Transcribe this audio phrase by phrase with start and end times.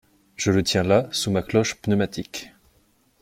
[0.35, 2.53] Je le tiens là sous ma cloche pneumatique!